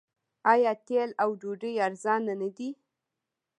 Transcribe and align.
آیا 0.53 0.71
تیل 0.85 1.09
او 1.23 1.29
ډوډۍ 1.41 1.73
ارزانه 1.87 2.33
نه 2.41 2.49
دي؟ 2.55 2.69